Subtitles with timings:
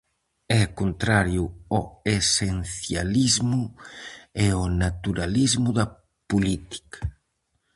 [0.61, 1.43] É contrario
[1.77, 1.85] ao
[2.17, 3.61] esencialismo
[4.43, 5.85] e ao naturalismo da
[6.31, 6.99] política.